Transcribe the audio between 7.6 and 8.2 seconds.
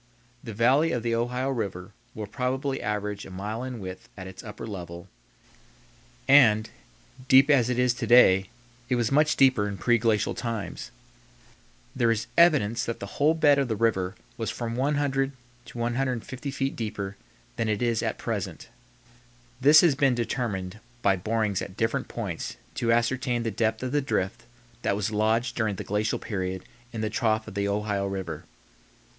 it is to